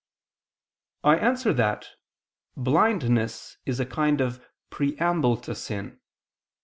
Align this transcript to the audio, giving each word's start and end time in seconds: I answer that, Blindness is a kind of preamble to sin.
I 1.03 1.17
answer 1.17 1.53
that, 1.53 1.89
Blindness 2.57 3.57
is 3.67 3.79
a 3.79 3.85
kind 3.85 4.19
of 4.19 4.43
preamble 4.71 5.37
to 5.41 5.53
sin. 5.53 5.99